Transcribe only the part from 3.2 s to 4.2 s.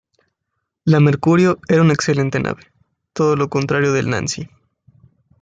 lo contrario del